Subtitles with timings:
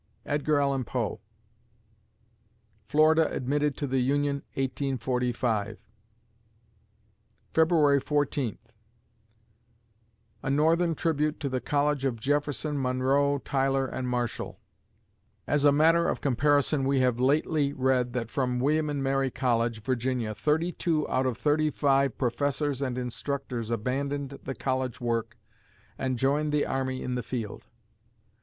[0.25, 1.19] EDGAR ALLAN POE
[2.87, 5.77] Florida admitted to the Union, 1845
[7.53, 8.73] February Fourteenth
[10.41, 14.59] A Northern Tribute to the College of Jefferson, Monroe, Tyler, and Marshall
[15.45, 19.83] As a matter of comparison we have lately read that from William and Mary College,
[19.83, 25.37] Virginia, thirty two out of thirty five professors and instructors abandoned the college work
[25.95, 27.67] and joined the army in the field.